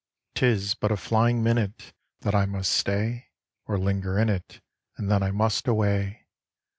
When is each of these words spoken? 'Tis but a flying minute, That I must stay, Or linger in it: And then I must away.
'Tis 0.33 0.73
but 0.73 0.91
a 0.91 0.97
flying 0.97 1.43
minute, 1.43 1.93
That 2.21 2.33
I 2.33 2.47
must 2.47 2.71
stay, 2.71 3.27
Or 3.67 3.77
linger 3.77 4.17
in 4.17 4.29
it: 4.29 4.59
And 4.97 5.11
then 5.11 5.21
I 5.21 5.29
must 5.29 5.67
away. 5.67 6.25